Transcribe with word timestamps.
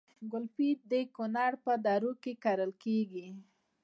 ګلپي 0.31 0.69
د 0.91 0.93
کونړ 1.15 1.51
په 1.65 1.73
درو 1.85 2.11
کې 2.23 2.33
کرل 2.43 2.71
کیږي 2.83 3.27